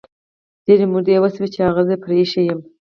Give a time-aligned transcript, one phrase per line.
[0.65, 2.65] ډیري مودې وشوی چې هغه زه پری ایښي یمه